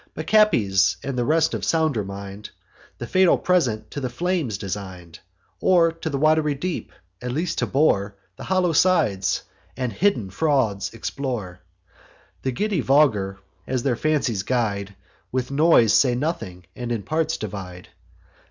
But 0.15 0.25
Capys, 0.25 0.97
and 1.03 1.15
the 1.15 1.23
rest 1.25 1.53
of 1.53 1.63
sounder 1.63 2.03
mind, 2.03 2.49
The 2.97 3.05
fatal 3.05 3.37
present 3.37 3.91
to 3.91 4.01
the 4.01 4.09
flames 4.09 4.57
designed, 4.57 5.19
Or 5.59 5.91
to 5.91 6.09
the 6.09 6.17
wat'ry 6.17 6.55
deep; 6.55 6.91
at 7.21 7.31
least 7.31 7.59
to 7.59 7.67
bore 7.67 8.15
The 8.35 8.45
hollow 8.45 8.73
sides, 8.73 9.43
and 9.77 9.93
hidden 9.93 10.31
frauds 10.31 10.91
explore. 10.95 11.59
The 12.41 12.51
giddy 12.51 12.81
vulgar, 12.81 13.37
as 13.67 13.83
their 13.83 13.95
fancies 13.95 14.41
guide, 14.41 14.95
With 15.31 15.51
noise 15.51 15.93
say 15.93 16.15
nothing, 16.15 16.65
and 16.75 16.91
in 16.91 17.03
parts 17.03 17.37
divide. 17.37 17.89